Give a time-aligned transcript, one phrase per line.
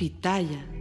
[0.00, 0.79] Pitaya.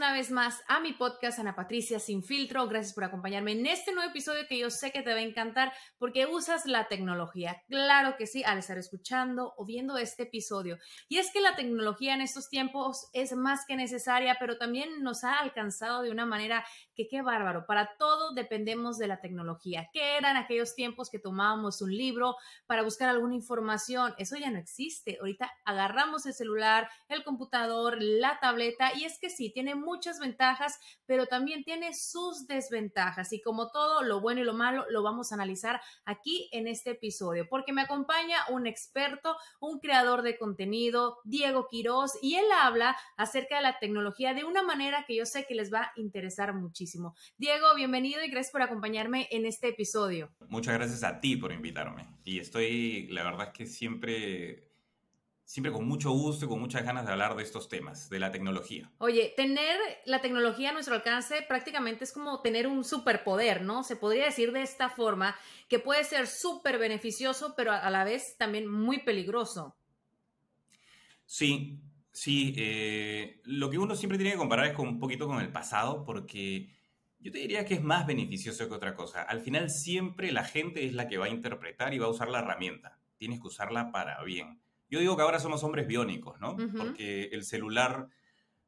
[0.00, 2.66] Una vez más a mi podcast Ana Patricia Sin Filtro.
[2.66, 5.74] Gracias por acompañarme en este nuevo episodio que yo sé que te va a encantar
[5.98, 7.62] porque usas la tecnología.
[7.68, 10.78] Claro que sí, al estar escuchando o viendo este episodio.
[11.10, 15.22] Y es que la tecnología en estos tiempos es más que necesaria, pero también nos
[15.22, 16.64] ha alcanzado de una manera
[17.00, 17.64] que qué bárbaro.
[17.66, 19.88] Para todo dependemos de la tecnología.
[19.92, 24.12] ¿Qué eran aquellos tiempos que tomábamos un libro para buscar alguna información?
[24.18, 25.16] Eso ya no existe.
[25.18, 30.78] Ahorita agarramos el celular, el computador, la tableta y es que sí, tiene muchas ventajas,
[31.06, 33.32] pero también tiene sus desventajas.
[33.32, 36.90] Y como todo, lo bueno y lo malo lo vamos a analizar aquí en este
[36.90, 42.96] episodio, porque me acompaña un experto, un creador de contenido, Diego Quiroz, y él habla
[43.16, 46.52] acerca de la tecnología de una manera que yo sé que les va a interesar
[46.54, 46.89] muchísimo.
[47.36, 50.30] Diego, bienvenido y gracias por acompañarme en este episodio.
[50.48, 52.06] Muchas gracias a ti por invitarme.
[52.24, 54.70] Y estoy, la verdad es que siempre
[55.50, 58.30] siempre con mucho gusto y con muchas ganas de hablar de estos temas, de la
[58.30, 58.88] tecnología.
[58.98, 63.82] Oye, tener la tecnología a nuestro alcance prácticamente es como tener un superpoder, ¿no?
[63.82, 65.36] Se podría decir de esta forma
[65.68, 69.74] que puede ser súper beneficioso, pero a la vez también muy peligroso.
[71.26, 71.80] Sí,
[72.12, 72.54] sí.
[72.56, 76.04] Eh, lo que uno siempre tiene que comparar es con un poquito con el pasado,
[76.04, 76.70] porque
[77.20, 79.22] yo te diría que es más beneficioso que otra cosa.
[79.22, 82.28] Al final siempre la gente es la que va a interpretar y va a usar
[82.28, 82.98] la herramienta.
[83.16, 84.60] Tienes que usarla para bien.
[84.88, 86.56] Yo digo que ahora somos hombres biónicos, ¿no?
[86.76, 88.08] Porque el celular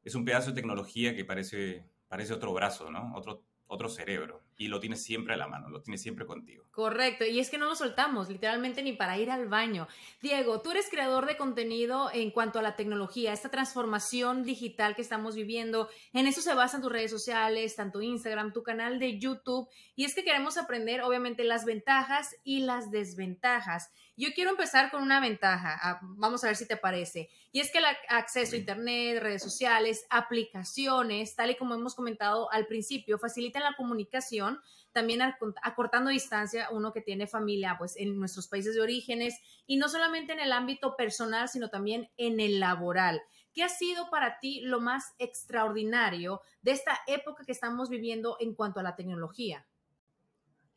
[0.03, 3.13] es un pedazo de tecnología que parece, parece otro brazo, ¿no?
[3.15, 4.41] Otro, otro cerebro.
[4.55, 6.65] Y lo tienes siempre a la mano, lo tienes siempre contigo.
[6.71, 7.25] Correcto.
[7.25, 9.87] Y es que no lo soltamos, literalmente ni para ir al baño.
[10.21, 15.01] Diego, tú eres creador de contenido en cuanto a la tecnología, esta transformación digital que
[15.01, 15.89] estamos viviendo.
[16.13, 19.67] En eso se basan tus redes sociales, tanto Instagram, tu canal de YouTube.
[19.95, 23.91] Y es que queremos aprender, obviamente, las ventajas y las desventajas.
[24.15, 27.71] Yo quiero empezar con una ventaja, ah, vamos a ver si te parece, y es
[27.71, 33.17] que el acceso a Internet, redes sociales, aplicaciones, tal y como hemos comentado al principio,
[33.17, 35.23] facilitan la comunicación, también
[35.63, 40.33] acortando distancia, uno que tiene familia pues en nuestros países de orígenes y no solamente
[40.33, 43.19] en el ámbito personal, sino también en el laboral.
[43.51, 48.53] ¿Qué ha sido para ti lo más extraordinario de esta época que estamos viviendo en
[48.53, 49.65] cuanto a la tecnología?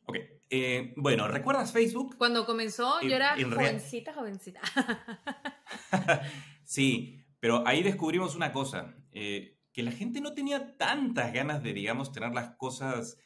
[0.07, 0.17] Ok,
[0.49, 2.15] eh, bueno, ¿recuerdas Facebook?
[2.17, 4.61] Cuando comenzó yo era jovencita, jovencita.
[6.63, 11.73] sí, pero ahí descubrimos una cosa, eh, que la gente no tenía tantas ganas de,
[11.73, 13.19] digamos, tener las cosas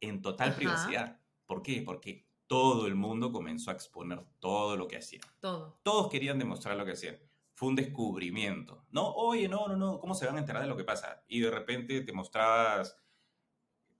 [0.00, 1.20] en total privacidad.
[1.46, 1.82] ¿Por qué?
[1.84, 5.22] Porque todo el mundo comenzó a exponer todo lo que hacían.
[5.40, 5.80] Todo.
[5.82, 7.18] Todos querían demostrar lo que hacían.
[7.54, 8.86] Fue un descubrimiento.
[8.90, 11.24] No, oye, no, no, no, ¿cómo se van a enterar de lo que pasa?
[11.26, 12.96] Y de repente te mostrabas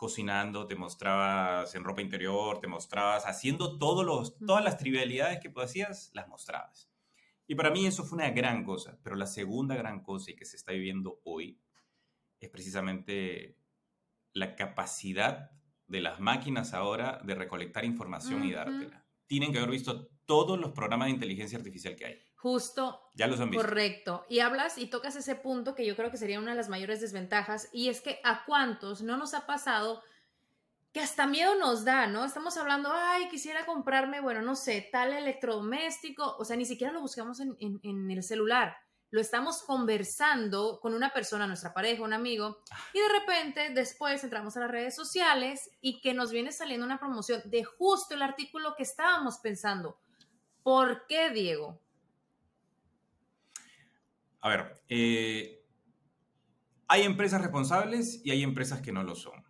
[0.01, 5.53] cocinando, te mostrabas en ropa interior, te mostrabas haciendo todos los, todas las trivialidades que
[5.61, 6.91] hacías, las mostrabas.
[7.47, 10.47] Y para mí eso fue una gran cosa, pero la segunda gran cosa y que
[10.47, 11.61] se está viviendo hoy
[12.41, 13.59] es precisamente
[14.33, 15.51] la capacidad
[15.87, 19.05] de las máquinas ahora de recolectar información y dártela.
[19.27, 22.19] Tienen que haber visto todos los programas de inteligencia artificial que hay.
[22.41, 23.11] Justo.
[23.15, 23.63] Ya los han visto.
[23.63, 24.25] Correcto.
[24.31, 27.01] Y hablas y tocas ese punto que yo creo que sería una de las mayores
[27.01, 30.03] desventajas y es que a cuántos no nos ha pasado
[30.93, 32.25] que hasta miedo nos da, ¿no?
[32.25, 37.01] Estamos hablando, ay, quisiera comprarme, bueno, no sé, tal electrodoméstico, o sea, ni siquiera lo
[37.01, 38.77] buscamos en, en el celular,
[39.11, 42.59] lo estamos conversando con una persona, nuestra pareja, un amigo,
[42.93, 46.99] y de repente después entramos a las redes sociales y que nos viene saliendo una
[46.99, 49.99] promoción de justo el artículo que estábamos pensando.
[50.63, 51.79] ¿Por qué, Diego?
[54.41, 55.57] A ver, eh,
[56.89, 59.45] Hay empresas responsables y hay empresas que no lo son.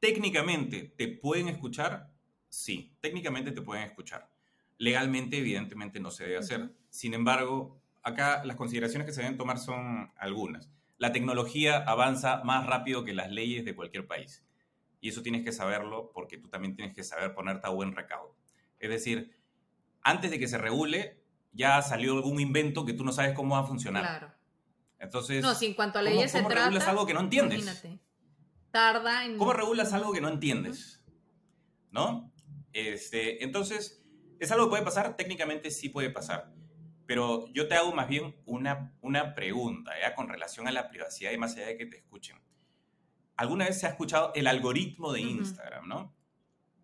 [0.00, 2.12] Técnicamente, ¿te pueden escuchar?
[2.48, 4.30] Sí, técnicamente te pueden escuchar.
[4.78, 6.72] Legalmente, evidentemente, no se debe hacer.
[6.90, 10.70] Sin embargo, acá las consideraciones que se deben tomar son algunas.
[10.98, 14.44] La tecnología avanza más rápido que las leyes de cualquier país.
[15.00, 18.36] Y eso tienes que saberlo porque tú también tienes que saber ponerte a buen recaudo.
[18.78, 19.36] Es decir,
[20.02, 21.23] antes de que se regule,
[21.54, 24.02] ya salió algún invento que tú no sabes cómo va a funcionar.
[24.02, 24.34] Claro.
[24.98, 27.62] Entonces, no, si en cuanto a leyes ¿cómo, cómo regulas algo que no entiendes?
[27.62, 28.00] Imagínate.
[28.70, 29.38] Tarda en...
[29.38, 31.02] ¿Cómo regulas algo que no entiendes?
[31.90, 32.32] ¿No?
[32.72, 34.04] Este, entonces,
[34.40, 35.16] ¿es algo que puede pasar?
[35.16, 36.52] Técnicamente sí puede pasar.
[37.06, 40.14] Pero yo te hago más bien una, una pregunta, ¿ya?
[40.14, 42.40] Con relación a la privacidad y más allá de que te escuchen.
[43.36, 46.16] ¿Alguna vez se ha escuchado el algoritmo de Instagram, no?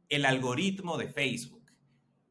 [0.08, 1.73] El algoritmo de Facebook.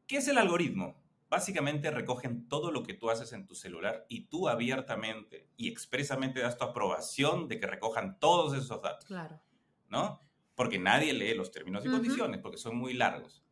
[0.06, 0.99] ¿Qué es el algoritmo?
[1.30, 6.40] Básicamente recogen todo lo que tú haces en tu celular y tú abiertamente y expresamente
[6.40, 9.06] das tu aprobación de que recojan todos esos datos.
[9.06, 9.40] Claro.
[9.88, 10.20] ¿No?
[10.56, 13.44] Porque nadie lee los términos y condiciones, porque son muy largos.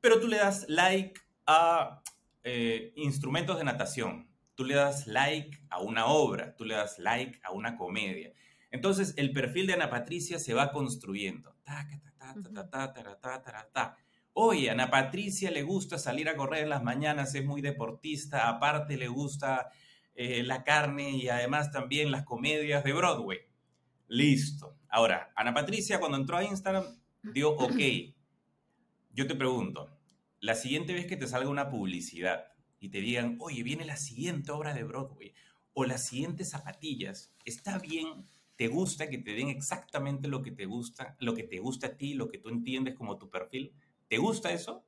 [0.00, 2.00] Pero tú le das like a
[2.44, 7.40] eh, instrumentos de natación, tú le das like a una obra, tú le das like
[7.42, 8.32] a una comedia.
[8.70, 11.56] Entonces el perfil de Ana Patricia se va construyendo.
[14.38, 18.98] Oye, Ana Patricia le gusta salir a correr en las mañanas, es muy deportista, aparte
[18.98, 19.70] le gusta
[20.14, 23.38] eh, la carne y además también las comedias de Broadway.
[24.08, 24.76] Listo.
[24.90, 26.84] Ahora, Ana Patricia cuando entró a Instagram
[27.22, 27.80] dio ok.
[29.14, 29.98] Yo te pregunto,
[30.40, 34.52] la siguiente vez que te salga una publicidad y te digan, oye, viene la siguiente
[34.52, 35.32] obra de Broadway
[35.72, 40.66] o las siguientes zapatillas, está bien, te gusta que te den exactamente lo que te
[40.66, 43.72] gusta, lo que te gusta a ti, lo que tú entiendes como tu perfil.
[44.08, 44.84] ¿Te gusta eso?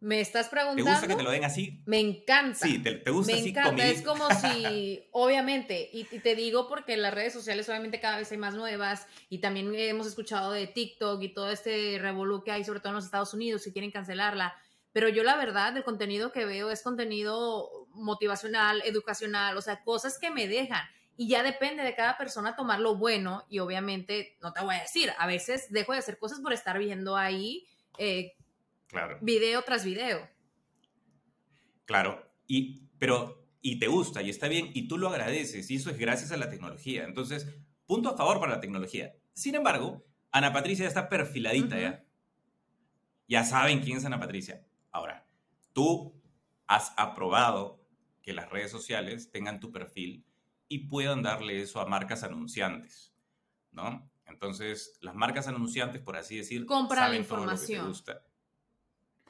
[0.00, 0.84] Me estás preguntando.
[0.84, 1.82] ¿Te gusta que te lo den así?
[1.84, 2.66] Me encanta.
[2.66, 3.90] Sí, te, gusta me así.
[3.90, 8.32] Es como si, obviamente, y, te digo porque en las redes sociales obviamente cada vez
[8.32, 12.64] hay más nuevas y también hemos escuchado de TikTok y todo este revolú que hay,
[12.64, 14.56] sobre todo en los Estados Unidos, si quieren cancelarla.
[14.92, 20.18] Pero yo la verdad, el contenido que veo es contenido motivacional, educacional, o sea, cosas
[20.18, 20.82] que me dejan.
[21.18, 24.80] Y ya depende de cada persona tomar lo bueno y obviamente, no te voy a
[24.80, 27.66] decir, a veces dejo de hacer cosas por estar viendo ahí
[27.98, 28.32] eh,
[28.86, 29.18] claro.
[29.20, 30.28] video tras video.
[31.84, 35.90] Claro, y, pero, y te gusta y está bien y tú lo agradeces y eso
[35.90, 37.04] es gracias a la tecnología.
[37.04, 37.48] Entonces,
[37.86, 39.14] punto a favor para la tecnología.
[39.32, 42.04] Sin embargo, Ana Patricia ya está perfiladita ya.
[43.26, 44.66] Ya saben quién es Ana Patricia.
[44.90, 45.26] Ahora,
[45.72, 46.20] tú
[46.66, 47.84] has aprobado
[48.22, 50.24] que las redes sociales tengan tu perfil
[50.68, 53.14] y puedan darle eso a marcas anunciantes,
[53.72, 54.09] ¿no?
[54.30, 57.88] Entonces, las marcas anunciantes, por así decir, compran la información.
[57.88, 58.22] gusta.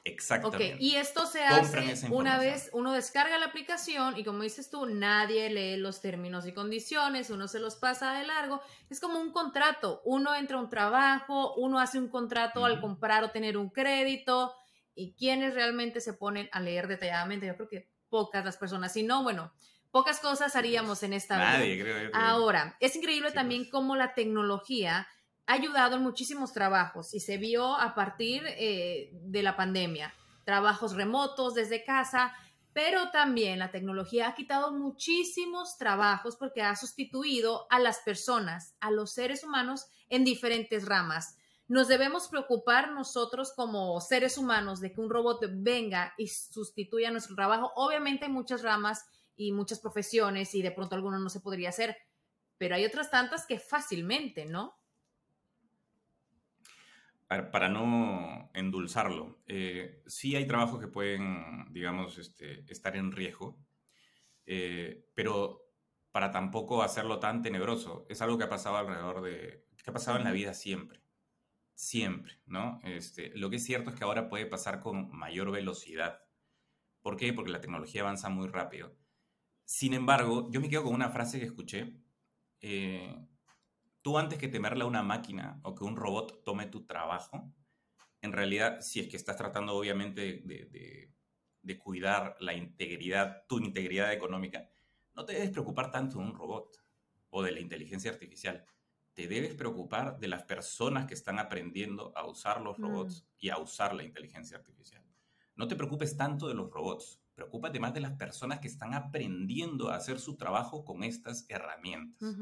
[0.03, 0.73] Exactamente.
[0.73, 4.87] Ok, y esto se hace una vez uno descarga la aplicación y como dices tú,
[4.87, 8.61] nadie lee los términos y condiciones, uno se los pasa de largo.
[8.89, 10.01] Es como un contrato.
[10.03, 14.55] Uno entra a un trabajo, uno hace un contrato al comprar o tener un crédito
[14.95, 17.45] y quiénes realmente se ponen a leer detalladamente.
[17.45, 18.93] Yo creo que pocas las personas.
[18.93, 19.53] Si no, bueno,
[19.91, 23.71] pocas cosas haríamos en esta Nadie, Creo, Ahora, es increíble también pues.
[23.71, 25.07] cómo la tecnología
[25.45, 30.13] ha ayudado en muchísimos trabajos y se vio a partir eh, de la pandemia.
[30.45, 32.33] Trabajos remotos desde casa,
[32.73, 38.91] pero también la tecnología ha quitado muchísimos trabajos porque ha sustituido a las personas, a
[38.91, 41.37] los seres humanos en diferentes ramas
[41.71, 47.33] nos debemos preocupar nosotros como seres humanos de que un robot venga y sustituya nuestro
[47.33, 47.71] trabajo.
[47.77, 49.05] Obviamente hay muchas ramas
[49.41, 51.97] y muchas profesiones y de pronto alguno no se podría hacer,
[52.59, 54.77] pero hay otras tantas que fácilmente, ¿no?
[57.27, 63.57] Para no endulzarlo, eh, sí hay trabajos que pueden, digamos, este, estar en riesgo,
[64.45, 65.73] eh, pero
[66.11, 68.05] para tampoco hacerlo tan tenebroso.
[68.09, 71.01] Es algo que ha pasado alrededor de, que ha pasado en la vida siempre
[71.73, 72.79] siempre, ¿no?
[72.83, 76.21] Este, lo que es cierto es que ahora puede pasar con mayor velocidad.
[77.01, 77.33] ¿Por qué?
[77.33, 78.95] Porque la tecnología avanza muy rápido.
[79.71, 81.95] Sin embargo, yo me quedo con una frase que escuché.
[82.59, 83.15] Eh,
[84.01, 87.49] tú antes que temerle a una máquina o que un robot tome tu trabajo,
[88.21, 91.13] en realidad, si es que estás tratando obviamente de,
[91.61, 94.69] de cuidar la integridad, tu integridad económica,
[95.15, 96.75] no te debes preocupar tanto de un robot
[97.29, 98.65] o de la inteligencia artificial
[99.13, 102.81] te debes preocupar de las personas que están aprendiendo a usar los mm.
[102.81, 105.03] robots y a usar la inteligencia artificial.
[105.55, 109.89] No te preocupes tanto de los robots, preocúpate más de las personas que están aprendiendo
[109.89, 112.35] a hacer su trabajo con estas herramientas.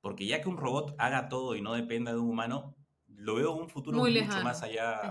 [0.00, 2.74] Porque ya que un robot haga todo y no dependa de un humano,
[3.08, 5.10] lo veo un futuro mucho más allá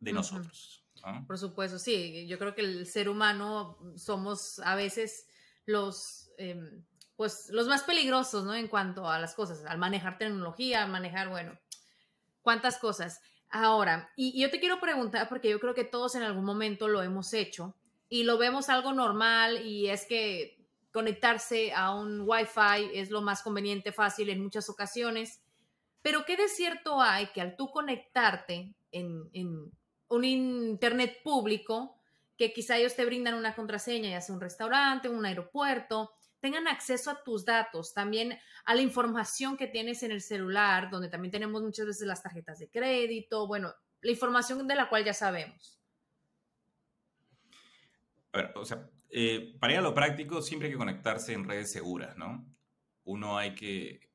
[0.00, 0.84] de nosotros.
[1.26, 2.26] Por supuesto, sí.
[2.26, 5.26] Yo creo que el ser humano somos a veces
[5.66, 6.30] los...
[6.38, 6.84] Em,
[7.16, 8.54] pues, los más peligrosos, ¿no?
[8.54, 11.58] En cuanto a las cosas, al manejar tecnología, al manejar, bueno,
[12.42, 13.20] cuántas cosas.
[13.50, 17.02] Ahora, y, yo te quiero preguntar, porque yo creo que todos en algún momento lo
[17.02, 17.74] hemos hecho
[18.08, 20.58] y lo vemos algo normal y es que
[20.92, 25.42] conectarse a un Wi-Fi es lo más conveniente, fácil en muchas ocasiones.
[26.02, 29.70] Pero ¿qué de cierto hay que al tú conectarte en, en
[30.08, 32.00] un internet público,
[32.36, 37.10] que quizá ellos te brindan una contraseña, ya sea un restaurante, un aeropuerto, tengan acceso
[37.10, 41.62] a tus datos, también a la información que tienes en el celular, donde también tenemos
[41.62, 45.77] muchas veces las tarjetas de crédito, bueno, la información de la cual ya sabemos.
[48.32, 51.48] A ver, o sea, eh, para ir a lo práctico, siempre hay que conectarse en
[51.48, 52.46] redes seguras, ¿no?
[53.04, 54.08] Uno hay que,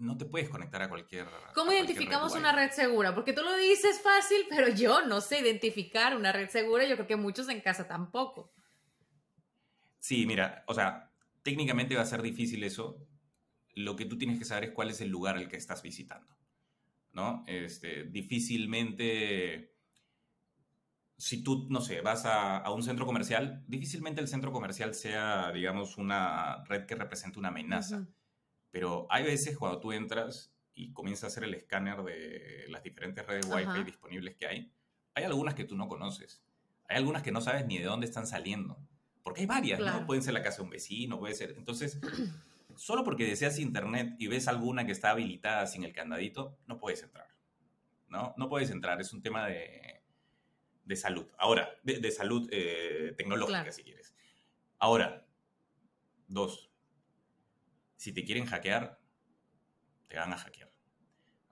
[0.00, 1.26] no te puedes conectar a cualquier.
[1.54, 3.14] ¿Cómo identificamos una red segura?
[3.14, 6.86] Porque tú lo dices fácil, pero yo no sé identificar una red segura.
[6.86, 8.50] Yo creo que muchos en casa tampoco.
[9.98, 11.12] Sí, mira, o sea,
[11.42, 13.06] técnicamente va a ser difícil eso.
[13.74, 16.34] Lo que tú tienes que saber es cuál es el lugar al que estás visitando.
[17.12, 17.44] ¿No?
[17.46, 19.74] Este, difícilmente.
[21.20, 25.98] Si tú, no sé, vas a, un centro comercial, difícilmente el centro comercial sea, digamos,
[25.98, 28.08] una red que represente una amenaza.
[28.70, 33.26] Pero hay veces cuando tú entras y comienzas a hacer el escáner de las diferentes
[33.26, 34.72] redes Wi-Fi disponibles que hay,
[35.14, 36.42] hay algunas que tú no conoces.
[36.88, 38.78] Hay algunas que no sabes ni de dónde están saliendo.
[39.22, 40.06] Porque hay varias, ¿no?
[40.06, 41.54] Pueden ser la casa de un vecino, puede ser.
[41.56, 42.00] Entonces,
[42.76, 47.02] solo porque deseas internet y ves alguna que está habilitada sin el candadito, no puedes
[47.02, 47.28] entrar.
[48.08, 48.34] ¿No?
[48.38, 49.00] No puedes entrar.
[49.00, 49.99] Es un tema de,
[50.90, 51.26] de salud.
[51.38, 54.12] Ahora, de, salud eh, tecnológica, si quieres.
[54.78, 55.26] Ahora,
[56.26, 56.70] dos,
[57.96, 59.00] si te quieren hackear,
[60.08, 60.70] te van a hackear.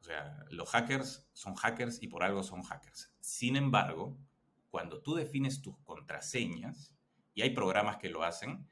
[0.01, 3.15] O sea, los hackers son hackers y por algo son hackers.
[3.21, 4.19] Sin embargo,
[4.71, 6.93] cuando tú defines tus contraseñas,
[7.33, 8.69] y hay programas que lo hacen,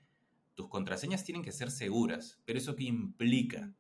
[0.56, 2.40] tus contraseñas tienen que ser seguras.
[2.44, 3.72] Pero eso que implica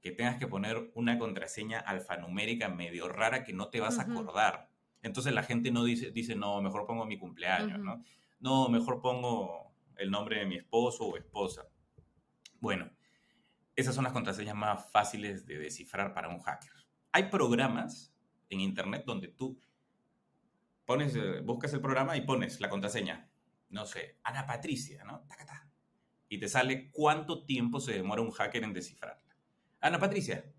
[0.00, 4.73] que tengas que poner una contraseña alfanumérica medio rara que no te vas a acordar.
[5.04, 8.02] Entonces la gente no dice, dice no, mejor pongo mi cumpleaños, ¿no?
[8.40, 11.68] No, mejor pongo el nombre de mi esposo o esposa.
[12.58, 12.90] Bueno,
[13.76, 16.72] esas son las contraseñas más fáciles de descifrar para un hacker.
[17.12, 18.14] Hay programas
[18.48, 19.60] en Internet donde tú
[20.86, 23.30] pones, eh, buscas el programa y pones la contraseña,
[23.68, 25.26] no sé, Ana Patricia, ¿no?
[26.28, 29.36] Y te sale cuánto tiempo se demora un hacker en descifrarla.
[29.80, 30.50] Ana Patricia.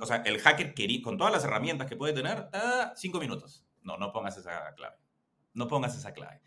[0.00, 3.64] O sea, el hacker quería, con todas las herramientas que puede tener, ah, cinco minutos.
[3.82, 4.96] No, no pongas esa clave.
[5.54, 6.40] No pongas esa clave.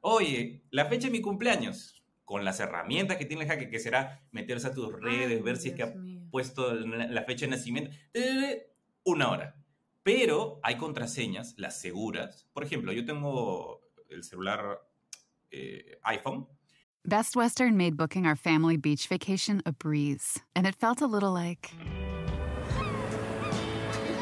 [0.00, 4.22] Oye, la fecha de mi cumpleaños con las herramientas que tiene el hacker, que será
[4.32, 5.94] meterse a tus redes, ver si es que ha
[6.30, 7.90] puesto la fecha de nacimiento,
[9.04, 9.56] una hora.
[10.02, 12.46] Pero hay contraseñas, las seguras.
[12.52, 14.80] Por ejemplo, yo tengo el celular
[15.50, 16.46] eh, iPhone.
[17.06, 21.32] Best Western made booking our family beach vacation a breeze, and it felt a little
[21.32, 21.70] like.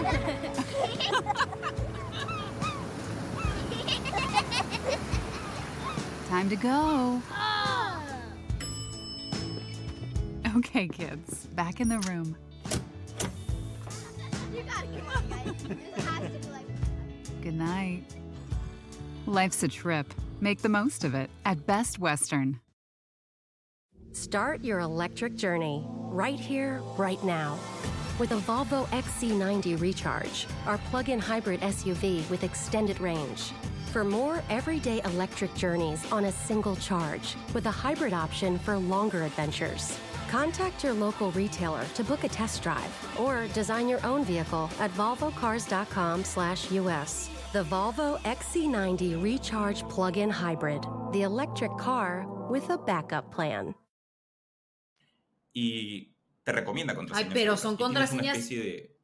[6.29, 7.23] Time to go.
[7.31, 8.03] Oh.
[10.57, 12.37] Okay, kids, back in the room.
[17.43, 18.03] Good night.
[19.27, 20.13] Life's a trip.
[20.41, 22.59] Make the most of it at Best Western.
[24.13, 27.59] Start your electric journey right here, right now.
[28.23, 33.51] With a Volvo XC90 Recharge, our plug in hybrid SUV with extended range.
[33.91, 39.25] For more everyday electric journeys on a single charge, with a hybrid option for longer
[39.25, 39.99] adventures.
[40.31, 44.93] Contact your local retailer to book a test drive or design your own vehicle at
[44.93, 47.31] volvocars.com/us.
[47.53, 53.75] The Volvo XC90 Recharge Plug-in Hybrid, the electric car with a backup plan.
[55.57, 56.12] Y
[56.45, 57.31] te recomienda contraseñas.
[57.31, 58.97] Ay, pero son contraseñas de...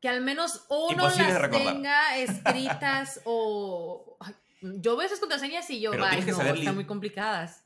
[0.00, 4.18] que al menos uno las tenga escritas o
[4.60, 7.64] yo veo esas contraseñas y yo, ay, no, están muy complicadas.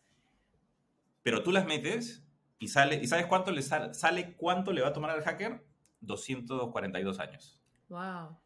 [1.22, 2.22] Pero tú las metes
[2.58, 5.66] y, sale, ¿Y sabes cuánto le sale, cuánto le va a tomar al hacker?
[6.00, 7.60] 242 años.
[7.88, 8.38] Wow.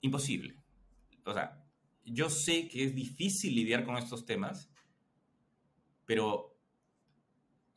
[0.00, 0.56] Imposible.
[1.24, 1.62] O sea,
[2.04, 4.70] yo sé que es difícil lidiar con estos temas,
[6.06, 6.56] pero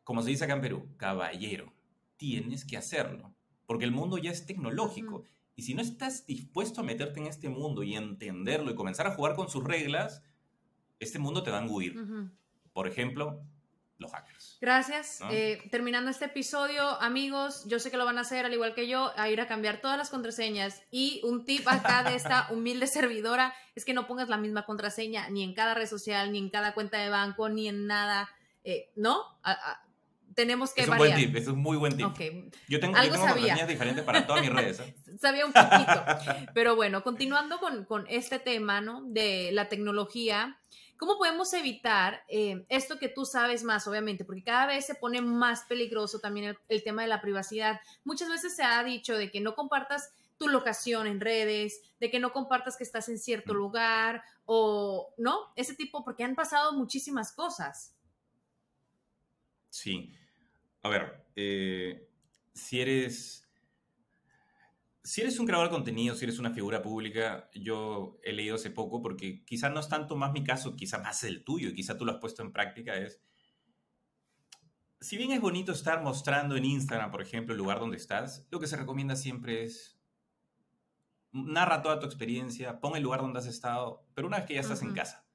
[0.03, 1.73] como se dice acá en Perú, caballero,
[2.17, 3.33] tienes que hacerlo,
[3.65, 5.23] porque el mundo ya es tecnológico.
[5.55, 9.15] Y si no estás dispuesto a meterte en este mundo y entenderlo y comenzar a
[9.15, 10.23] jugar con sus reglas,
[10.99, 11.95] este mundo te va a engullir.
[12.73, 13.43] Por ejemplo,
[13.97, 14.57] los hackers.
[14.61, 15.19] Gracias.
[15.29, 18.87] Eh, terminando este episodio, amigos, yo sé que lo van a hacer al igual que
[18.87, 20.81] yo, a ir a cambiar todas las contraseñas.
[20.91, 25.29] Y un tip acá de esta humilde servidora es que no pongas la misma contraseña
[25.29, 28.29] ni en cada red social, ni en cada cuenta de banco, ni en nada.
[28.63, 29.23] Eh, ¿No?
[30.35, 31.17] Tenemos que es un variar?
[31.17, 32.07] buen tip, es un muy buen tip.
[32.67, 33.65] Yo tengo, Algo yo tengo sabía.
[33.65, 34.79] diferentes para todas mis redes.
[34.79, 34.95] ¿eh?
[35.21, 36.05] sabía un poquito.
[36.53, 39.03] Pero bueno, continuando con, con este tema, ¿no?
[39.05, 40.59] De la tecnología,
[40.97, 44.25] ¿cómo podemos evitar eh, esto que tú sabes más, obviamente?
[44.25, 47.79] Porque cada vez se pone más peligroso también el, el tema de la privacidad.
[48.03, 52.19] Muchas veces se ha dicho de que no compartas tu locación en redes, de que
[52.19, 55.37] no compartas que estás en cierto lugar o, ¿no?
[55.55, 57.95] Ese tipo, porque han pasado muchísimas cosas.
[59.69, 60.13] Sí.
[60.83, 62.09] A ver, eh,
[62.53, 63.39] si eres.
[65.01, 68.69] Si eres un creador de contenido, si eres una figura pública, yo he leído hace
[68.69, 71.97] poco, porque quizá no es tanto más mi caso, quizá más el tuyo, y quizá
[71.97, 73.21] tú lo has puesto en práctica, es.
[75.01, 78.61] Si bien es bonito estar mostrando en Instagram, por ejemplo, el lugar donde estás, lo
[78.61, 79.99] que se recomienda siempre es.
[81.33, 84.61] Narra toda tu experiencia, pon el lugar donde has estado, pero una vez que ya
[84.61, 85.25] estás en casa,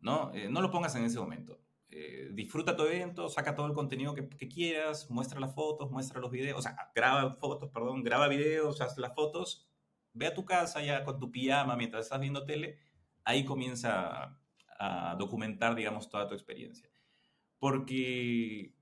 [0.00, 0.32] ¿no?
[0.32, 1.65] Eh, no lo pongas en ese momento
[1.98, 6.20] eh, disfruta tu evento, saca todo el contenido que, que quieras, muestra las fotos, muestra
[6.20, 9.66] los videos, o sea, graba fotos, perdón, graba videos, haz las fotos,
[10.12, 12.78] ve a tu casa ya con tu pijama mientras estás viendo tele,
[13.24, 14.36] ahí comienza
[14.78, 16.90] a, a documentar, digamos, toda tu experiencia.
[17.58, 18.74] Porque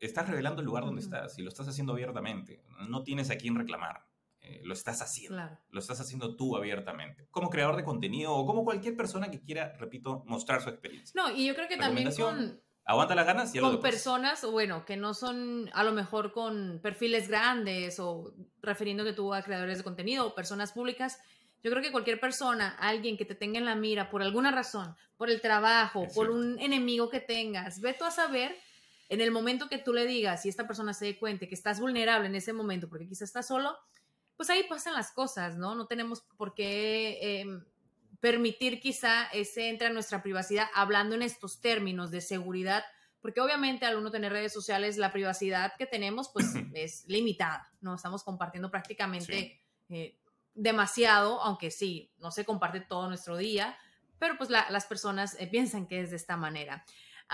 [0.00, 3.56] estás revelando el lugar donde estás y lo estás haciendo abiertamente, no tienes a quién
[3.56, 4.06] reclamar,
[4.44, 5.58] eh, lo estás haciendo Claro.
[5.70, 9.74] lo estás haciendo tú abiertamente, como creador de contenido o como cualquier persona que quiera,
[9.78, 11.12] repito, mostrar su experiencia.
[11.20, 14.98] No, y yo creo que también con, Aguanta las ganas y con personas, bueno, que
[14.98, 20.26] no son a lo mejor con perfiles grandes o refiriéndote tú a creadores de contenido
[20.26, 21.18] o personas públicas,
[21.62, 24.94] yo creo que cualquier persona, alguien que te tenga en la mira por alguna razón,
[25.16, 26.34] por el trabajo, Es por cierto.
[26.34, 28.54] un enemigo que tengas, ve tú a saber
[29.08, 31.80] en el momento que tú le digas y esta persona se dé cuenta que estás
[31.80, 33.78] vulnerable en ese momento porque quizás estás solo,
[34.36, 35.74] pues ahí pasan las cosas, ¿no?
[35.74, 37.46] No tenemos por qué eh,
[38.20, 42.84] permitir quizá ese entre a nuestra privacidad hablando en estos términos de seguridad,
[43.20, 47.94] porque obviamente al uno tener redes sociales la privacidad que tenemos pues es limitada, ¿no?
[47.94, 50.18] Estamos compartiendo prácticamente eh,
[50.54, 53.76] demasiado, aunque sí, no se comparte todo nuestro día,
[54.18, 56.84] pero pues la- las personas eh, piensan que es de esta manera.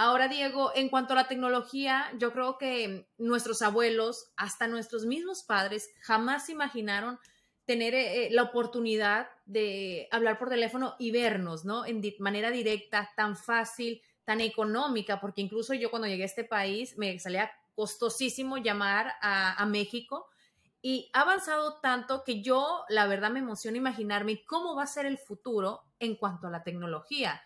[0.02, 5.42] Ahora, Diego, en cuanto a la tecnología, yo creo que nuestros abuelos, hasta nuestros mismos
[5.42, 7.18] padres, jamás imaginaron
[7.66, 11.84] tener eh, la oportunidad de hablar por teléfono y vernos, ¿no?
[11.84, 16.96] En manera directa, tan fácil, tan económica, porque incluso yo cuando llegué a este país
[16.96, 20.30] me salía costosísimo llamar a, a México
[20.80, 25.04] y ha avanzado tanto que yo, la verdad, me emociona imaginarme cómo va a ser
[25.04, 27.42] el futuro en cuanto a la tecnología.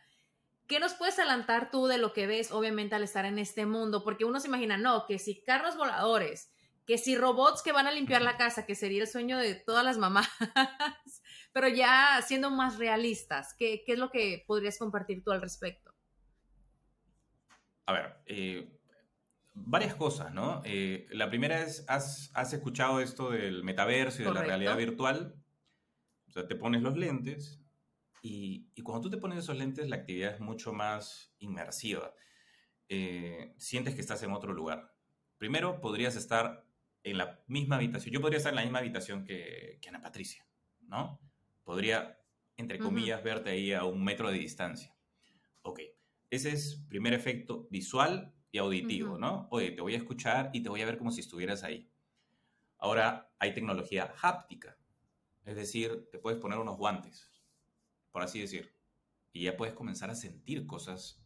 [0.66, 4.02] ¿Qué nos puedes adelantar tú de lo que ves, obviamente, al estar en este mundo?
[4.02, 6.50] Porque uno se imagina, no, que si carros voladores,
[6.86, 9.84] que si robots que van a limpiar la casa, que sería el sueño de todas
[9.84, 10.28] las mamás,
[11.52, 15.94] pero ya siendo más realistas, ¿qué, qué es lo que podrías compartir tú al respecto?
[17.86, 18.78] A ver, eh,
[19.52, 20.62] varias cosas, ¿no?
[20.64, 25.34] Eh, la primera es, ¿has, has escuchado esto del metaverso y de la realidad virtual?
[26.28, 27.63] O sea, te pones los lentes
[28.24, 32.14] y, y cuando tú te pones esos lentes la actividad es mucho más inmersiva.
[32.88, 34.96] Eh, sientes que estás en otro lugar.
[35.36, 36.66] Primero, podrías estar
[37.02, 38.14] en la misma habitación.
[38.14, 40.46] Yo podría estar en la misma habitación que, que Ana Patricia,
[40.88, 41.20] ¿no?
[41.64, 42.18] Podría,
[42.56, 44.96] entre comillas, verte ahí a un metro de distancia.
[45.60, 45.80] Ok,
[46.30, 49.18] ese es primer efecto visual y auditivo.
[49.18, 49.48] ¿no?
[49.50, 51.90] Oye, te voy a escuchar y te voy a ver como si estuvieras ahí.
[52.78, 54.78] Ahora hay tecnología háptica,
[55.44, 57.33] es decir, te puedes poner unos guantes,
[58.14, 58.72] por así decir,
[59.32, 61.20] y ya puedes comenzar a sentir cosas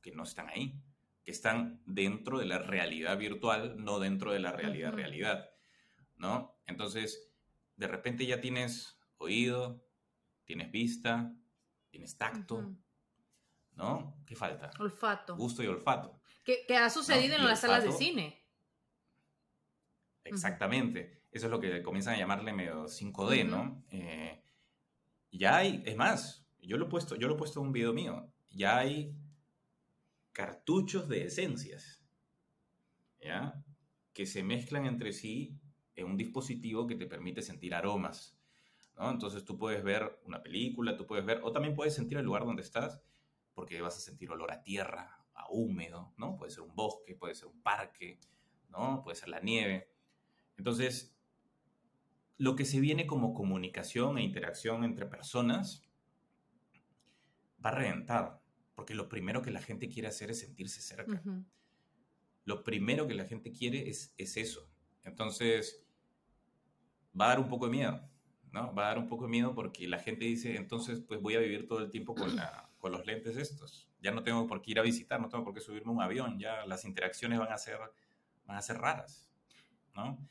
[0.00, 0.80] que no están ahí,
[1.24, 5.50] que están dentro de la realidad virtual, no dentro de la realidad realidad,
[6.14, 6.60] ¿no?
[6.68, 7.28] Entonces,
[7.74, 9.84] de repente ya tienes oído,
[10.44, 11.34] tienes vista,
[11.90, 12.72] tienes tacto.
[13.72, 14.22] ¿no?
[14.24, 14.70] ¿Qué falta?
[14.78, 15.34] Olfato.
[15.34, 16.20] Gusto y olfato.
[16.44, 18.46] Que, que ha sucedido en las salas de cine.
[20.22, 21.24] Exactamente.
[21.32, 23.50] Eso es lo que comienzan a llamarle medio 5D, Ujú.
[23.50, 23.84] ¿no?
[23.90, 24.45] Eh,
[25.38, 27.92] ya hay, es más, yo lo he puesto, yo lo he puesto en un video
[27.92, 28.32] mío.
[28.50, 29.14] Ya hay
[30.32, 32.04] cartuchos de esencias,
[33.20, 33.64] ¿ya?
[34.12, 35.58] Que se mezclan entre sí
[35.94, 38.38] en un dispositivo que te permite sentir aromas,
[38.96, 39.10] ¿no?
[39.10, 42.44] Entonces tú puedes ver una película, tú puedes ver, o también puedes sentir el lugar
[42.44, 43.00] donde estás,
[43.54, 46.36] porque vas a sentir olor a tierra, a húmedo, ¿no?
[46.36, 48.20] Puede ser un bosque, puede ser un parque,
[48.68, 49.02] ¿no?
[49.02, 49.90] Puede ser la nieve.
[50.58, 51.15] Entonces,
[52.38, 55.82] lo que se viene como comunicación e interacción entre personas
[57.64, 58.42] va a reventar,
[58.74, 61.20] porque lo primero que la gente quiere hacer es sentirse cerca.
[62.44, 64.68] Lo primero que la gente quiere es, es eso.
[65.02, 65.82] Entonces,
[67.18, 68.08] va a dar un poco de miedo,
[68.52, 68.74] ¿no?
[68.74, 71.40] Va a dar un poco de miedo porque la gente dice, entonces, pues voy a
[71.40, 73.88] vivir todo el tiempo con, la- con los lentes estos.
[74.00, 76.02] Ya no tengo por qué ir a visitar, no tengo por qué subirme a un
[76.02, 77.78] avión, ya las interacciones van a ser
[78.44, 79.28] van a ser raras,
[79.96, 80.24] ¿no?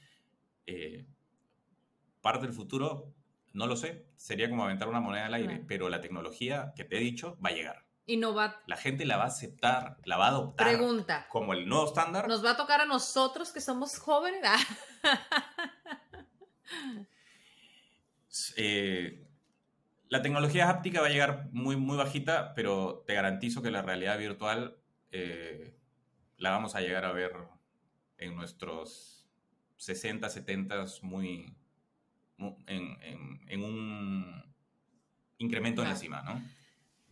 [0.66, 1.06] Eh,
[2.26, 3.14] parte del futuro,
[3.54, 6.98] no lo sé, sería como aventar una moneda al aire, pero la tecnología que te
[6.98, 7.86] he dicho va a llegar.
[8.08, 8.64] Y no va...
[8.66, 10.68] La gente la va a aceptar, la va a adoptar.
[10.68, 11.28] Pregunta.
[11.30, 12.28] Como el nuevo estándar.
[12.28, 14.42] ¿Nos va a tocar a nosotros que somos jóvenes?
[18.58, 19.24] eh,
[20.10, 24.18] la tecnología háptica va a llegar muy, muy bajita, pero te garantizo que la realidad
[24.18, 24.78] virtual
[25.12, 25.78] eh,
[26.38, 27.34] la vamos a llegar a ver
[28.18, 29.28] en nuestros
[29.78, 31.56] 60, 70 muy,
[32.38, 34.44] en, un
[35.38, 36.42] incremento en encima, ¿no?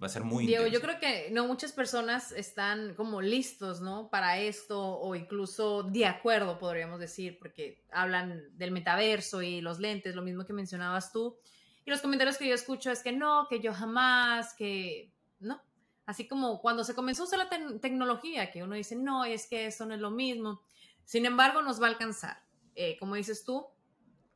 [0.01, 4.09] Va a ser muy Diego, yo creo que no muchas personas están como listos, ¿no?
[4.09, 10.15] Para esto o incluso de acuerdo, podríamos decir, porque hablan del metaverso y los lentes,
[10.15, 11.37] lo mismo que mencionabas tú.
[11.85, 15.61] Y los comentarios que yo escucho es que no, que yo jamás, que no.
[16.05, 19.67] Así como cuando se comenzó a usar la tecnología, que uno dice, no, es que
[19.67, 20.61] eso no es lo mismo.
[21.05, 22.43] Sin embargo, nos va a alcanzar.
[22.75, 23.67] Eh, como dices tú,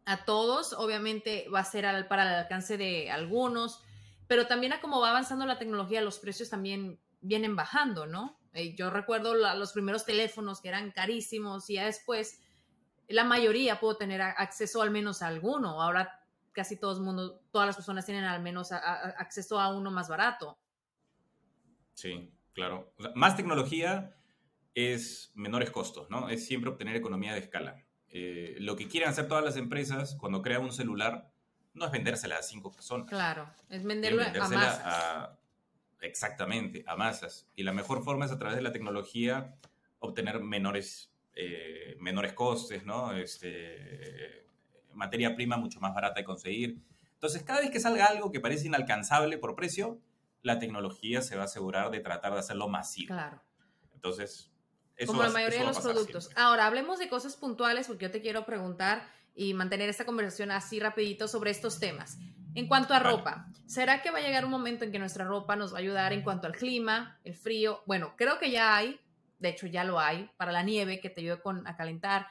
[0.08, 3.84] a todos, obviamente va a ser para el alcance de algunos,
[4.28, 8.40] pero también a cómo va avanzando la tecnología, los precios también vienen bajando, ¿no?
[8.54, 12.40] Eh, yo recuerdo los primeros teléfonos que eran carísimos y ya después
[13.10, 15.82] la mayoría pudo tener acceso al menos a alguno.
[15.82, 20.08] Ahora casi todo el mundo, todas las personas tienen al menos acceso a uno más
[20.08, 20.58] barato.
[21.94, 22.94] Sí, claro.
[23.14, 24.16] más tecnología
[24.74, 26.30] es menores costos, ¿no?
[26.30, 27.87] Es siempre obtener economía de escala.
[28.10, 31.30] Eh, lo que quieren hacer todas las empresas cuando crean un celular
[31.74, 33.08] no es vendérsela a cinco personas.
[33.08, 35.30] Claro, es venderlo a masas.
[36.02, 37.48] exactamente, a masas.
[37.56, 39.56] Y la mejor forma es a través de la tecnología
[40.00, 43.14] obtener menores, eh, menores costes, ¿no?
[43.14, 44.46] Este,
[44.94, 46.82] materia prima mucho más barata de conseguir.
[47.14, 50.00] Entonces, cada vez que salga algo que parece inalcanzable por precio,
[50.44, 53.14] la tecnología se va a asegurar de tratar de hacerlo masivo.
[53.14, 53.42] Claro.
[53.94, 54.52] Entonces,
[54.98, 56.30] eso Como la mayoría de los productos.
[56.36, 60.80] Ahora, hablemos de cosas puntuales porque yo te quiero preguntar y mantener esta conversación así
[60.80, 62.18] rapidito sobre estos temas.
[62.56, 65.56] En cuanto a ropa, ¿será que va a llegar un momento en que nuestra ropa
[65.56, 67.84] nos va a ayudar en cuanto al clima, el frío?
[67.86, 69.00] Bueno, creo que ya hay,
[69.38, 72.26] de hecho ya lo hay, para la nieve que te ayude con, a calentar,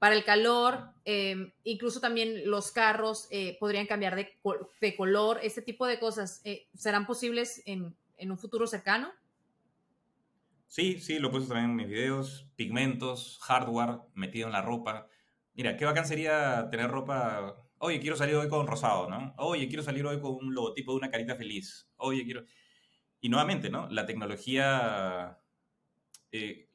[0.00, 4.36] para el calor, em, incluso también los carros eh, podrían cambiar de,
[4.80, 9.12] de, color, este tipo de cosas, eh, ¿serán posibles en, en, un futuro cercano?
[10.68, 15.08] Sí, sí, lo he puesto también en mis videos, pigmentos, hardware metido en la ropa.
[15.54, 19.34] Mira, qué bacán sería tener ropa, oye, quiero salir hoy con rosado, ¿no?
[19.38, 21.90] Oye, quiero salir hoy con un logotipo de una carita feliz.
[21.96, 22.44] Oye, quiero...
[23.20, 23.88] Y nuevamente, ¿no?
[23.90, 25.38] La tecnología...
[26.30, 26.68] Eh,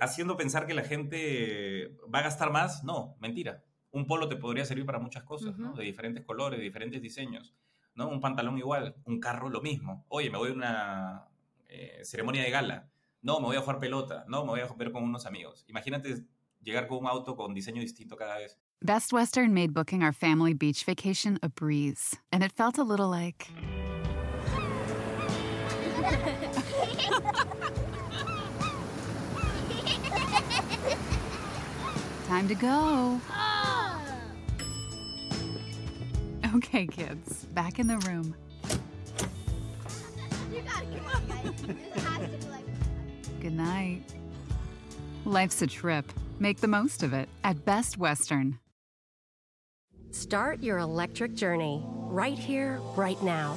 [0.00, 3.64] haciendo pensar que la gente va a gastar más, no, mentira.
[3.92, 5.74] Un polo te podría servir para muchas cosas, ¿no?
[5.74, 7.54] De diferentes colores, de diferentes diseños,
[7.94, 8.08] ¿no?
[8.08, 10.04] Un pantalón igual, un carro lo mismo.
[10.08, 11.28] Oye, me voy a una
[11.68, 12.90] eh, ceremonia de gala.
[13.22, 14.24] No, me voy a jugar pelota.
[14.28, 15.64] No, me voy a ver con unos amigos.
[15.68, 16.24] Imagínate
[16.62, 18.58] llegar con un auto con diseño distinto cada vez.
[18.82, 23.08] Best Western made booking our family beach vacation a breeze, and it felt a little
[23.08, 23.48] like.
[32.28, 33.20] Time to go.
[36.56, 38.34] Okay, kids, back in the room.
[43.46, 44.02] Good night.
[45.24, 46.12] Life's a trip.
[46.40, 48.58] Make the most of it at Best Western.
[50.10, 53.56] Start your electric journey right here, right now.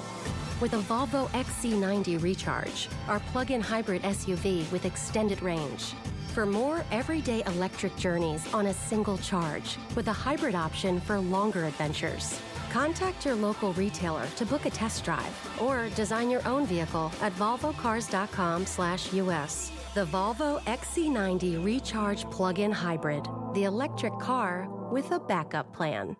[0.61, 5.95] With a Volvo XC90 Recharge, our plug in hybrid SUV with extended range.
[6.35, 11.65] For more everyday electric journeys on a single charge, with a hybrid option for longer
[11.65, 12.39] adventures.
[12.69, 17.33] Contact your local retailer to book a test drive or design your own vehicle at
[17.37, 19.78] volvocars.com/us.
[19.95, 23.23] The Volvo XC90 Recharge Plug-in Hybrid,
[23.55, 26.15] the electric car with a backup plan.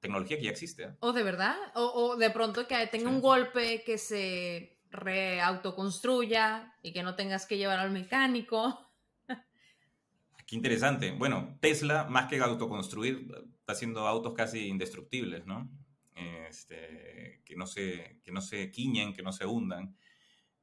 [0.00, 0.82] Tecnología que ya existe.
[0.82, 0.96] ¿eh?
[0.98, 3.14] O de verdad, o, o de pronto que tenga sí.
[3.14, 8.90] un golpe que se reautoconstruya y que no tengas que llevar al mecánico.
[10.48, 11.12] Qué interesante.
[11.12, 13.28] Bueno, Tesla, más que autoconstruir,
[13.60, 15.70] está haciendo autos casi indestructibles, ¿no?
[16.16, 19.96] Este, que, no se, que no se quiñen, que no se hundan.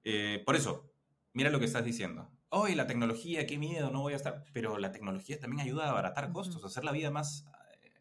[0.04, 0.97] Eh, por eso,
[1.38, 2.28] mira lo que estás diciendo.
[2.50, 4.44] Hoy la tecnología, qué miedo, no voy a estar.
[4.54, 7.46] Pero la tecnología también ayuda a abaratar costos, a hacer la vida más
[7.84, 7.92] eh,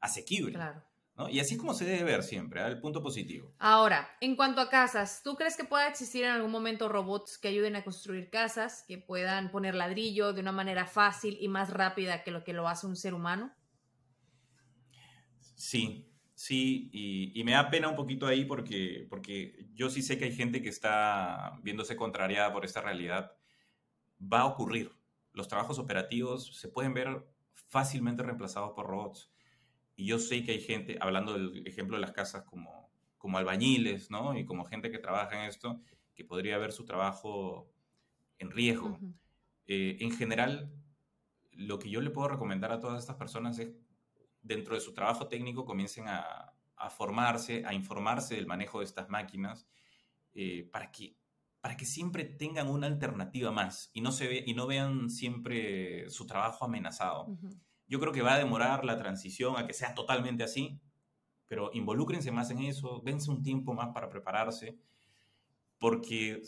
[0.00, 0.52] asequible.
[0.52, 0.84] Claro.
[1.16, 1.28] ¿no?
[1.28, 2.66] Y así es como se debe ver siempre, ¿eh?
[2.66, 3.52] el punto positivo.
[3.58, 7.48] Ahora, en cuanto a casas, ¿tú crees que pueda existir en algún momento robots que
[7.48, 12.22] ayuden a construir casas, que puedan poner ladrillo de una manera fácil y más rápida
[12.22, 13.52] que lo que lo hace un ser humano?
[15.56, 16.05] Sí,
[16.36, 20.26] sí, y, y me da pena un poquito ahí porque, porque yo sí sé que
[20.26, 23.32] hay gente que está viéndose contrariada por esta realidad.
[24.20, 24.92] Va a ocurrir.
[25.32, 29.32] los trabajos operativos se pueden ver fácilmente reemplazados por robots.
[29.96, 34.10] Y yo sé que hay gente, hablando del ejemplo de las casas como, como albañiles,
[34.10, 34.38] ¿no?
[34.38, 35.80] Y como gente que trabaja en esto,
[36.14, 37.70] que podría ver su trabajo
[38.38, 38.98] en riesgo.
[39.66, 40.70] Eh, en general,
[41.52, 43.70] lo que yo le puedo recomendar a todas estas personas es,
[44.46, 49.08] dentro de su trabajo técnico, comiencen a, a formarse, a informarse del manejo de estas
[49.08, 49.66] máquinas,
[50.34, 51.16] eh, para, que,
[51.60, 56.08] para que siempre tengan una alternativa más y no, se ve, y no vean siempre
[56.10, 57.26] su trabajo amenazado.
[57.88, 60.78] Yo creo que va a demorar la transición a que sea totalmente así,
[61.46, 64.78] pero involúcrense más en eso, dense un tiempo más para prepararse,
[65.78, 66.42] porque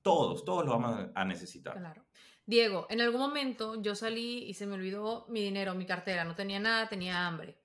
[0.00, 1.76] todos, todos lo vamos a necesitar.
[1.76, 2.06] Claro.
[2.46, 6.34] Diego, en algún momento yo salí y se me olvidó mi dinero, mi cartera, no
[6.34, 7.56] tenía nada, tenía hambre.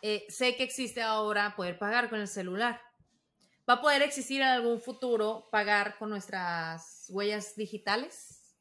[0.00, 2.80] Eh, sé que existe ahora poder pagar con el celular.
[3.68, 8.56] ¿Va a poder existir en algún futuro pagar con nuestras huellas digitales?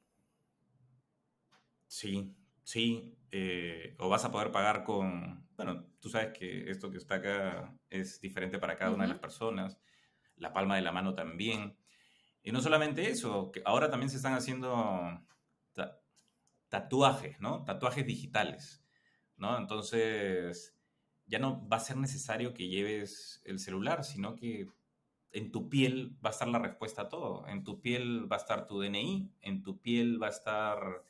[1.88, 3.18] Sí, sí.
[3.32, 7.76] Eh, o vas a poder pagar con, bueno, tú sabes que esto que está acá
[7.90, 9.80] es diferente para cada una de las personas,
[10.36, 11.78] la palma de la mano también.
[12.44, 15.22] Y no solamente eso, que ahora también se están haciendo
[16.72, 17.66] tatuajes, ¿no?
[17.66, 18.82] Tatuajes digitales,
[19.36, 19.58] ¿no?
[19.58, 20.74] Entonces,
[21.26, 24.70] ya no va a ser necesario que lleves el celular, sino que
[25.34, 27.46] en tu piel va a estar la respuesta a todo.
[27.48, 31.04] En tu piel va a estar tu DNI, en tu piel va a estar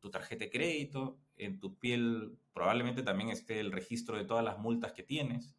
[0.00, 4.58] tu tarjeta de crédito, en tu piel probablemente también esté el registro de todas las
[4.58, 5.54] multas que tienes,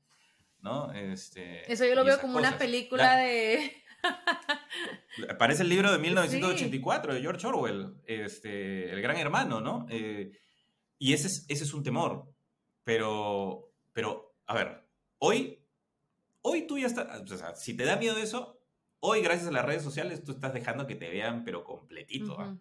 [0.60, 0.91] ¿no?
[0.91, 3.84] Este, Eso yo lo veo como una película de...
[5.39, 9.86] Parece el libro de 1984 de George Orwell, este, El Gran Hermano, ¿no?
[9.89, 10.31] Eh,
[10.97, 12.34] y ese es, ese es un temor,
[12.84, 14.88] pero, pero, a ver,
[15.19, 15.63] hoy,
[16.41, 18.60] hoy tú ya estás, o sea, si te da miedo eso,
[18.99, 22.58] hoy gracias a las redes sociales tú estás dejando que te vean, pero completito, ¿ah?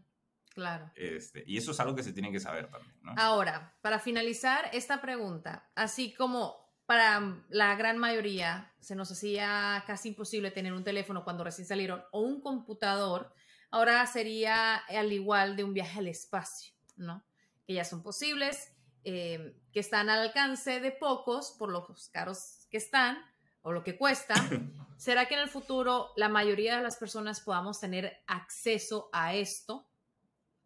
[0.55, 0.89] Claro.
[0.95, 2.95] Este, y eso es algo que se tiene que saber también.
[3.03, 3.13] ¿no?
[3.17, 10.11] Ahora, para finalizar esta pregunta, así como para la gran mayoría se nos hacía casi
[10.11, 13.35] imposible tener un teléfono cuando recién salieron o un computador,
[13.71, 17.25] ahora sería al igual de un viaje al espacio, ¿no?
[17.67, 18.73] Que ya son posibles,
[19.05, 23.19] eh, que están al alcance de pocos por los caros que están
[23.63, 24.35] o lo que cuesta.
[24.97, 29.89] ¿Será que en el futuro la mayoría de las personas podamos tener acceso a esto?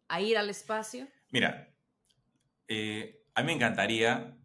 [0.09, 1.07] a ir al espacio?
[1.29, 1.69] Mira,
[2.67, 4.35] eh, a mí me encantaría,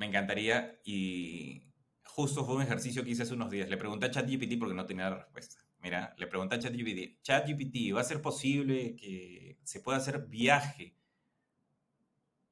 [0.00, 1.62] me encantaría y
[2.04, 3.68] justo fue un ejercicio que hice hace unos días.
[3.68, 5.62] Le pregunté a ChatGPT porque no tenía la respuesta.
[5.82, 10.96] Mira, le pregunté a ChatGPT, ChatGPT, ¿va a ser posible que se pueda hacer viaje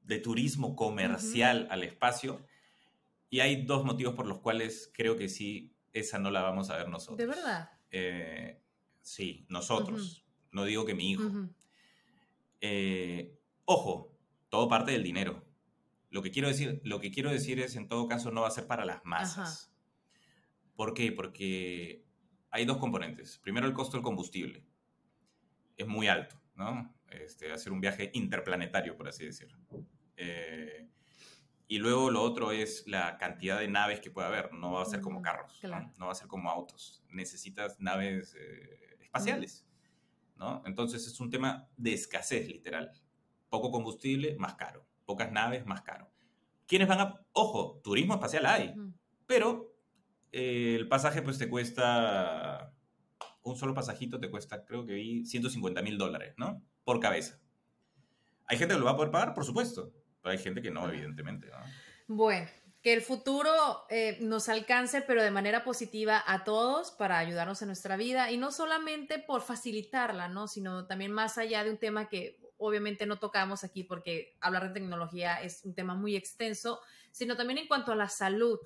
[0.03, 2.45] de turismo comercial al espacio?
[3.31, 6.77] Y hay dos motivos por los cuales creo que sí, esa no la vamos a
[6.77, 7.17] ver nosotros.
[7.17, 7.71] ¿De verdad?
[7.91, 8.61] Eh,
[9.01, 10.23] sí, nosotros.
[10.53, 11.31] No digo que mi hijo.
[12.61, 14.19] Eh, ojo,
[14.51, 15.48] todo parte del dinero.
[16.11, 18.53] Lo que, quiero decir, lo que quiero decir es, en todo caso, no va a
[18.53, 19.73] ser para las masas.
[20.75, 21.13] ¿Por qué?
[21.13, 22.05] Porque
[22.51, 23.39] hay dos componentes.
[23.39, 24.65] Primero, el costo del combustible.
[25.77, 26.95] Es muy alto, ¿no?
[27.11, 29.59] Este, hacer un viaje interplanetario, por así decirlo.
[30.17, 30.89] Eh,
[31.71, 34.53] y luego lo otro es la cantidad de naves que puede haber.
[34.55, 35.61] No va a ser como carros,
[35.99, 36.07] ¿no?
[36.07, 37.05] va a ser como autos.
[37.11, 39.67] Necesitas naves eh, espaciales.
[40.37, 40.63] ¿no?
[40.65, 42.91] Entonces es un tema de escasez literal.
[43.51, 44.88] Poco combustible, más caro.
[45.09, 46.13] Pocas naves, más caro.
[46.67, 47.27] ¿Quiénes van a...?
[47.33, 48.75] Ojo, turismo espacial hay,
[49.27, 49.75] pero
[50.33, 52.75] eh, el pasaje pues te cuesta...
[53.41, 56.63] Un solo pasajito te cuesta, creo que vi, 150 mil dólares, ¿no?
[56.85, 57.41] Por cabeza.
[58.45, 59.33] ¿Hay gente que lo va a poder pagar?
[59.33, 59.95] Por supuesto.
[60.21, 61.49] Pero hay gente que no, evidentemente.
[62.07, 62.47] Bueno,
[62.83, 67.69] que el futuro eh, nos alcance, pero de manera positiva a todos para ayudarnos en
[67.69, 70.49] nuestra vida y no solamente por facilitarla, ¿no?
[70.49, 74.81] Sino también más allá de un tema que obviamente no tocamos aquí porque hablar de
[74.81, 78.59] tecnología es un tema muy extenso, sino también en cuanto a la salud,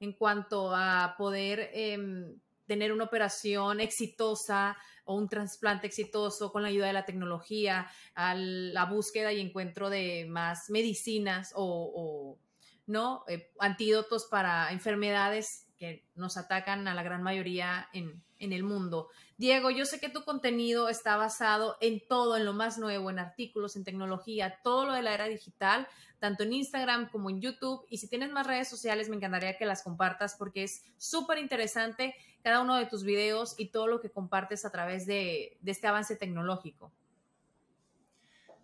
[0.00, 6.68] en cuanto a poder em, tener una operación exitosa o un trasplante exitoso con la
[6.68, 12.38] ayuda de la tecnología, a la búsqueda y encuentro de más medicinas o
[12.86, 13.24] ¿no?
[13.28, 19.08] Eh, antídotos para enfermedades que nos atacan a la gran mayoría en, el mundo.
[19.36, 23.20] Diego, yo sé que tu contenido está basado en todo, en lo más nuevo, en
[23.20, 25.86] artículos, en tecnología, todo lo de la era digital,
[26.18, 27.86] tanto en Instagram como en YouTube.
[27.88, 32.16] Y si tienes más redes sociales, me encantaría que las compartas porque es súper interesante
[32.42, 36.16] cada uno de tus videos y todo lo que compartes a través de, este avance
[36.16, 36.92] tecnológico.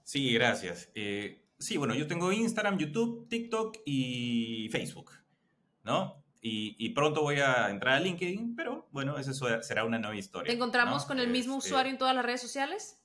[0.03, 0.91] Sí, gracias.
[0.95, 5.13] Eh, Sí, bueno, yo tengo Instagram, YouTube, TikTok y Facebook,
[5.85, 6.23] ¿no?
[6.41, 10.49] Y, pronto voy a entrar a LinkedIn, pero bueno, eso será una nueva historia.
[10.49, 12.99] ¿Te encontramos con el mismo este usuario en todas las redes sociales?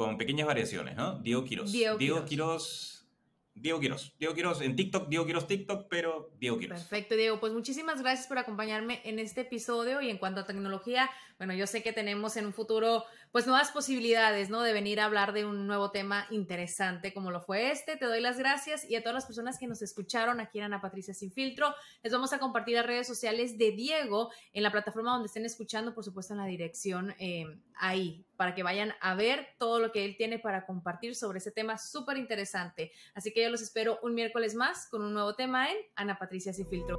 [0.00, 1.18] con pequeñas variaciones, ¿no?
[1.18, 1.70] Diego Quiroz.
[1.70, 2.28] Diego Diego Quiroz.
[2.30, 3.06] Quiroz.
[3.54, 4.14] Diego Quiroz.
[4.18, 6.78] Diego Quiroz en TikTok, Diego Quiroz TikTok, pero Diego Quiroz.
[6.80, 7.38] Perfecto, Diego.
[7.38, 10.00] Pues muchísimas gracias por acompañarme en este episodio.
[10.00, 13.70] Y en cuanto a tecnología, bueno, yo sé que tenemos en un futuro, pues nuevas
[13.70, 14.62] posibilidades, ¿no?
[14.62, 17.96] De venir a hablar de un nuevo tema interesante como lo fue este.
[17.96, 20.80] Te doy las gracias y a todas las personas que nos escucharon aquí en Ana
[20.80, 21.72] Patricia Sin Filtro.
[22.02, 25.94] Les vamos a compartir las redes sociales de Diego en la plataforma donde estén escuchando,
[25.94, 30.04] por supuesto, en la dirección eh, ahí, para que vayan a ver todo lo que
[30.04, 32.90] él tiene para compartir sobre ese tema súper interesante.
[33.14, 36.52] Así que yo los espero un miércoles más con un nuevo tema en Ana Patricia
[36.52, 36.98] Sin Filtro.